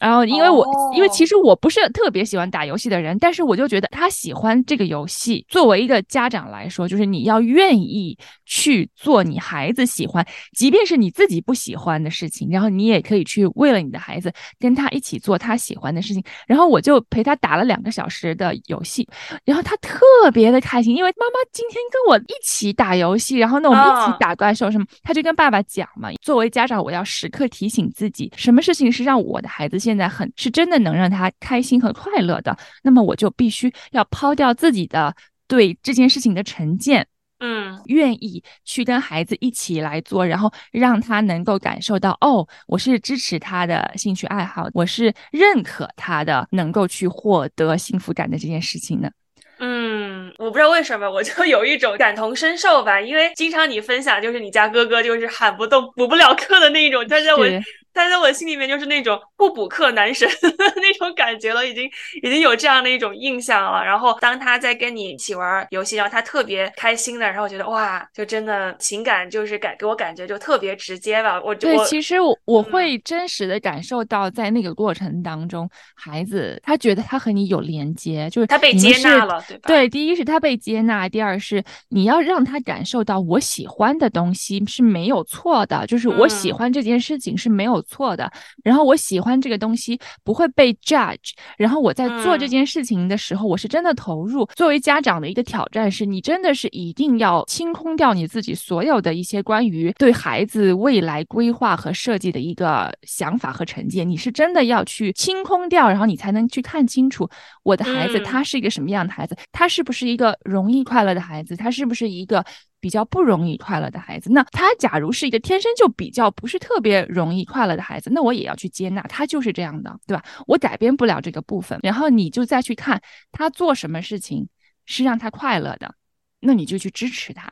[0.00, 5.46] 然后，因为我因为其实我不是特别喜欢打游戏的人，但是我就觉得他喜欢这个游戏。
[5.48, 16.22] 作为一个家长来说，就是你要愿意去做你孩子喜欢，即便是你自己不喜欢的事情，然后你也可以去为了你的孩子跟他一起做他喜欢的事情。
[16.46, 19.08] 然后我就陪他打了两个小时的游戏，
[19.44, 20.00] 然后他特
[20.32, 26.10] 别的开心，因为妈妈今天跟我一起打游戏，然后呢我们一起打怪兽什么，他就跟爸爸讲嘛。
[26.20, 29.83] 作为家长，我要时刻提醒自己，什么事情是让我的孩子。
[29.84, 35.14] 现在很是真的能让他开心和快乐的，那么我就必须要抛掉自己的
[35.46, 37.06] 对这件事情的成见，
[37.40, 49.12] 嗯，愿意去跟孩子一起来做，然后让他能够感受到，哦，我是支持他的兴趣爱好，我是认可他的能够去获得幸福感的这件事情的。
[49.58, 57.46] 嗯，我不知道为什么，我就有一种感同身受吧，因为经常你分享就是你家哥哥就是喊不动、补不了课的那一种，但是我。
[57.94, 60.28] 他在我心里面就是那种不补课男神
[60.76, 61.88] 那种感觉了，已经
[62.22, 63.84] 已经有这样的一种印象了。
[63.84, 71.40] 然后当他在跟你一起玩游戏，然后他特别开心的，然后我觉得哇，就真的情感就是感给我感觉就特别直接吧。
[71.40, 79.68] 我对，其实我我会真实的感受到，在那个过程当中，孩子他觉得他和你有连接，就是他被接纳了，对吧？
[79.68, 87.83] 对，第一是他被接纳，第二是你要让他感受到我喜欢的东西是没有错的，就是我喜欢这件事情是没有。
[87.84, 88.30] 错的，
[88.62, 94.44] 然后我喜欢这个东西不会被 judge，然后我在做这件事情的时候，我是真的投入。
[94.56, 107.28] 作为家长的一个挑战是，你真的是一定要清空掉你自己所有的一些关于对孩子未来规划和设计的一个想法和成见，你是真的要去清空掉，然后你才能去看清楚
[107.62, 112.44] 我的孩子他是一个什么样的孩子，他是不是一个容易快乐的孩子，他是不是一个。
[112.84, 120.22] 比较不容易快乐的孩子，那他假如是一个天生就比较不是特别容易快乐的孩子，那我也要去接纳他就是这样的，对吧？
[120.46, 123.00] 我改变不了这个部分，然后你就再去看
[123.32, 124.46] 他做什么事情
[124.84, 125.94] 是让他快乐的，
[126.40, 127.50] 那你就去支持他，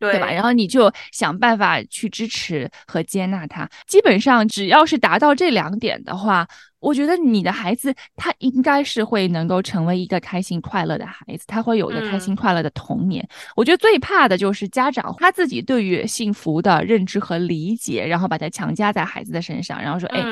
[0.00, 0.32] 对吧？
[0.32, 3.70] 然后你就想办法去支持和接纳他。
[3.86, 6.48] 基本上只要是达到这两点的话。
[6.80, 13.26] 我觉得你的孩子他应该是会能够成为一个开心快乐的孩子，他会有一个开心快乐的童年。
[13.54, 20.22] 我觉得最怕的就是家长他自己对于幸福的认知和理解，然后把它强加在孩子的身上，然后说：“哎，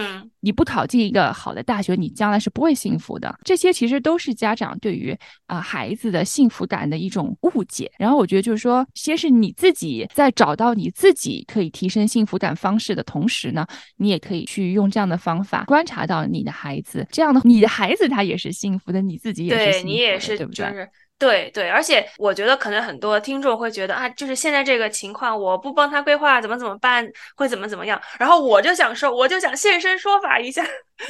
[0.40, 5.16] 你不考进一个好的大学，你将来是不会幸福的。”这些其实都是家长对于
[5.46, 7.88] 啊孩子的幸福感的一种误解。
[7.98, 13.64] 然后我觉得就是说，先是你自己在找到你自己可以提升幸福感方式的同时呢，
[13.98, 16.42] 你也可以去用这样的方法观察到你。
[16.48, 20.88] 的孩子这样的，你的孩子他也是幸福的，你自己也是幸福的，你也是，对不对？
[21.18, 27.04] 对对，而且我觉得可能很多听众会觉得啊，就是现在这个情况，我不帮他规划怎么怎么办，
[27.34, 28.00] 会怎么怎么样？
[28.20, 30.64] 然后我就想说，我就想现身说法一下，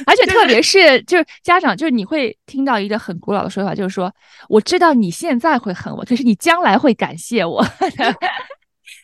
[0.07, 4.11] 而且 特别是就是家长，就是你会听到一个很古老的说法，就是说，
[4.47, 7.63] 我知道你现在会恨我，可是你将来会感谢我。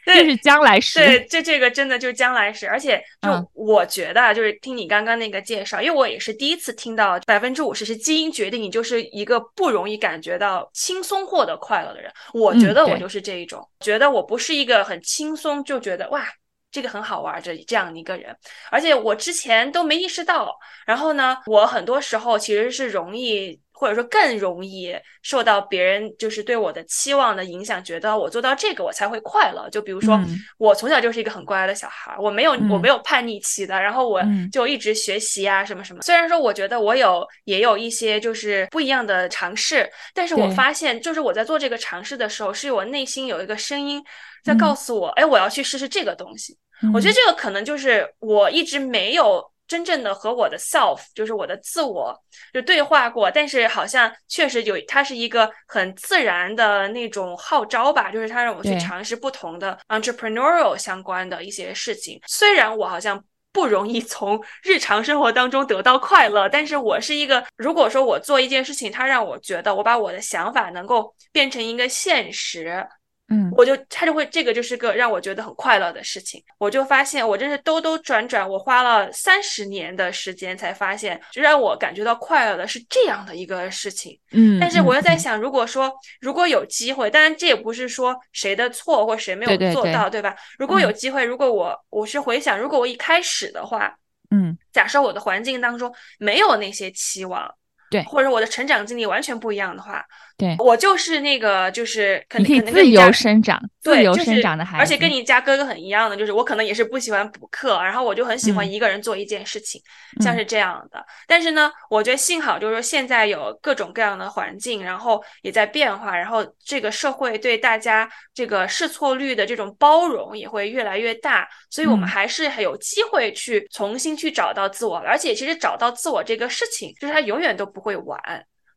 [0.06, 12.12] 这是将来时，对，这这个真的就是将来时，而且就我觉得，就是听你刚刚那个介绍，因为我也是第一次听到百分之五十是基因决定你就是一个不容易感觉到轻松获得快乐的人。
[12.34, 16.26] 我觉得我就是这一种，觉得我不是一个很轻松就觉得哇。
[16.72, 18.36] 这个很好玩，这这样一个人，
[18.70, 20.54] 而且我之前都没意识到。
[20.86, 29.70] 然后呢，我很多时候其实是容易或者说更容易受到别人就是对我的期望的影响，觉得我做到这个我才会快乐。
[29.70, 30.18] 就比如说，
[30.58, 34.22] 我从小就是一个很乖的小孩，我没有我没有叛逆期的，然后我
[34.52, 36.02] 就一直学习啊什么什么。
[36.04, 44.02] 虽然说我觉得我有也有一些就是不一样的尝试，但是我发现就是我在做这个尝试的时候，是我内心有一个声音
[44.44, 46.58] 在告诉我，哎，我要去试试这个东西。
[46.94, 49.44] 我觉得这个可能就是我一直没有。
[49.68, 52.16] 真正的和我的 self 就是我的自我
[52.54, 62.20] 就对话过，但是好像确实有，它是一个很自然的那种号召吧，就是它让我去尝试不同的 entrepreneurial 相关的一些事情。
[62.28, 72.86] 虽然我好像不容易从日常生活当中得到快乐，但是我是一个，如果说我做一件事情，它让我觉得我把我的想法能够变成一个现实。
[73.28, 76.44] 嗯，我就他就会这个就是个让我觉得很快乐的事情。
[76.60, 84.20] 我就发现我真是兜兜转转，我花了三十年的时间才发现，就让我感觉到快乐的是这样的一个事情。
[84.32, 90.36] 嗯，但是我又在想，如果说如果有机会，当然这也不是说谁的错或谁没有做到，对吧？
[90.60, 93.98] 如果有机会，如果我我是回想，如果我一开始的话，
[94.30, 97.52] 嗯，假设我的环境当中没有那些期望，
[97.96, 100.04] 对，或者我的成长经历完全不一样的话。
[100.38, 103.62] 对我就是那个，就是肯定可以自由生长、
[103.94, 109.80] 自由生长的孩子，而且跟你家哥哥很一样的，就是我可能也是不喜欢补课，然后我就很喜欢一个人做一件事情，
[110.22, 111.06] 像是这样的。
[111.28, 128.20] 但是呢，我觉得幸好就是说现在有各种各样的环境，然后也在变化，然后这个社会对大家这个试错率的这种包容也会越来越大，所以我们还是有机会去重新去找到自我，而且其实找到自我这个事情，就是它永远都不会晚。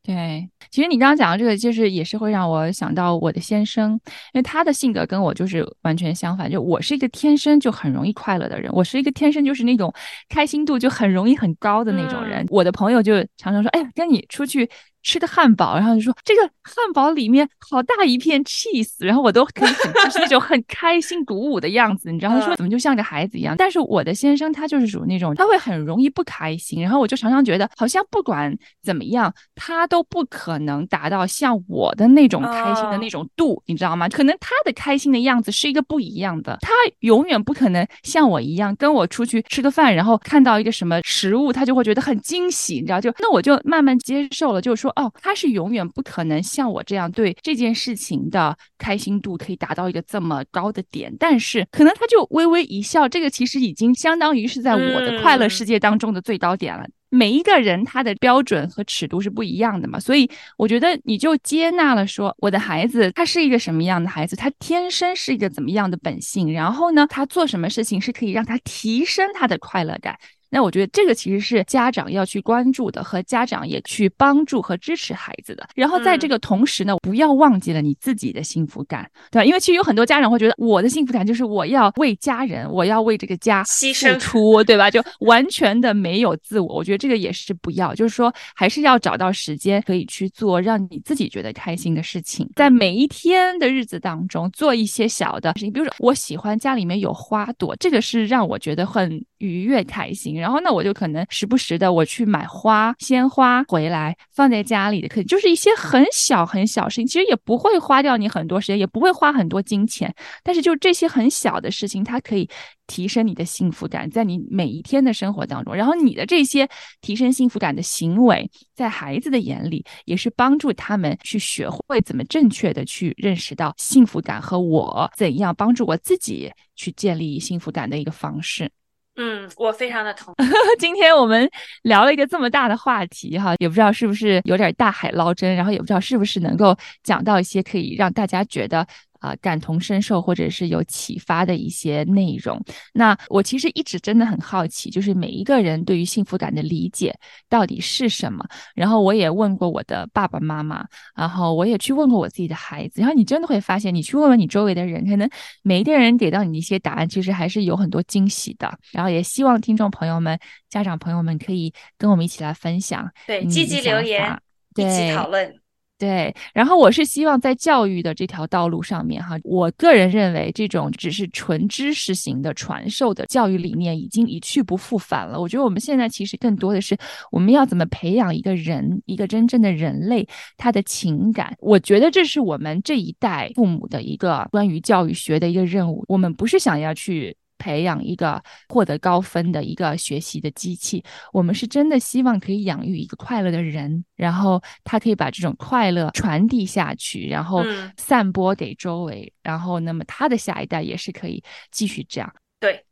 [0.03, 3.93] 对，其实你刚刚讲的这个，就是也是会让我想到我的先生，
[4.33, 6.51] 因为他的性格跟我就是完全相反。
[6.51, 9.93] 就我是一个天生就很容易快乐的人，我是一个天生就是那种
[10.29, 12.47] 开心度就很容易很高的那种人。
[12.49, 14.69] 我的朋友就常常说：“哎呀，跟你出去。”
[15.09, 23.55] 吃的汉堡，然后就说这个汉堡里面好大一片 cheese，然后我都可以很就是那种很开心鼓舞的样子，你知道他说怎么就像个孩子一样？
[23.57, 34.11] 但是我的先生他就是属于那种他会很容易不开心，然后我就常常觉得好像不管怎么样，他都不可能达到像我的那种开心的那种度，你知道吗？
[34.11, 44.93] 可能他的开心的样子是一个不一样的，他永远不可能像我一样跟我出去吃个饭，然后看到一个什么食物，他就会觉得很惊喜，你知道就那我就慢慢接受了，就是说。
[44.99, 56.85] 哦，他是永远不可能像我这样对这件事情的开心度可以达到一个这么高的点，但是可能他就微微一笑，这个其实已经相当于是在我的快乐世界当中的最高点了。
[57.11, 70.19] 每一个人他的标准和尺度是不一样的嘛，所以我觉得你就接纳了，说我的孩子他是一个什么样的孩子，他天生是一个怎么样的本性，然后呢，他做什么事情是可以让他提升他的快乐感。
[70.51, 75.69] 那我觉得这个其实是家长要去关注的，和家长也去帮助和支持孩子的。
[75.75, 79.45] 然后在这个同时呢，不要忘记了你自己的幸福感，对吧？
[79.45, 84.91] 因为其实有很多家长会觉得，我的幸福感就是我要为家人，我要为这个家付出，对吧？
[84.91, 86.77] 就完全的没有自我。
[86.77, 100.35] 我觉得这个也是不要，就是说还是要找到时间可以去做让你自己觉得开心的事情，在每一天的日子当中做一些小的事情，比如说我喜欢家里面有花朵，这个是让我觉得很愉悦开心。
[100.35, 112.49] 然后，那我就可能时不时的我去买花、鲜花回来放在家里的，可就是一些很小很小事情，其实也不会花掉你很多时间，也不会花很多金钱，但是就这些很小的事情，它可以
[112.87, 115.75] 提升你的幸福感，在你每一天的生活当中。
[115.75, 116.69] 然后你的这些
[117.01, 128.71] 提升幸福感的行为，在孩子的眼里，也是帮助他们去学会怎么正确的去认识到幸福感和我怎样帮助我自己去建立幸福感的一个方式。
[129.19, 130.33] 嗯，我非常的同。
[130.79, 131.49] 今天我们
[131.83, 138.87] 聊了一个这么大的话题哈，也不知道是不是有点大海捞针，然后也不知道是不是能够讲到一些可以让大家觉得。
[139.19, 142.63] 啊，感同身受或者是有启发的一些内容。
[142.93, 147.15] 那我其实一直真的很好奇，就是每一个人对于幸福感的理解
[147.49, 148.45] 到底是什么。
[148.75, 150.85] 然后我也问过我的爸爸妈妈，
[151.17, 153.01] 然后我也去问过我自己的孩子。
[153.01, 155.29] 然后你真的会发现，你去问问你周围的人，可能
[155.63, 158.79] 每一个人给到你的一些答案，其实还是有很多惊喜的。
[158.93, 160.39] 然后也希望听众朋友们、
[160.69, 164.41] 家长朋友们可以跟我们一起来分享，对，积极留言，
[164.77, 165.68] 一起讨论。
[165.99, 175.41] 对，然后我是希望在教育的这条道路上面，哈，我个人认为这种只是纯知识型的传授的教育理念已经一去不复返了。
[175.41, 176.97] 我觉得我们现在其实更多的是
[177.33, 180.25] 我们要怎么培养一个人，一个真正的人类
[180.57, 181.53] 他的情感。
[181.59, 186.05] 我觉得这是我们这一代父母的一个关于教育学的一个任务。
[186.07, 187.37] 我们不是想要去。
[187.59, 197.65] 培养一个获得高分的一个学习的机器，我们是真的希望可以养育一个快乐的人，然后他可以把这种快乐传递下去，然后
[197.97, 202.33] 散播给周围，然后那么他的下一代也是可以继续这样。
[202.61, 202.85] 对，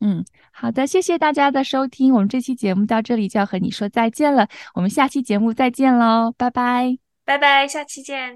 [0.00, 8.28] 嗯，好的，谢谢大家的收听，我们这期节目到这里就要和你说再见了，我们下期节目再见喽，拜拜，拜拜，下期见。